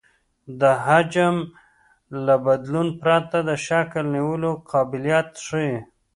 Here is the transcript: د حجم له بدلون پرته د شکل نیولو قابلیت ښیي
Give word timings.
د 0.59 0.61
حجم 0.85 1.35
له 2.25 2.35
بدلون 2.45 2.87
پرته 3.01 3.37
د 3.49 3.51
شکل 3.67 4.03
نیولو 4.15 4.51
قابلیت 4.71 5.29
ښیي 5.45 5.73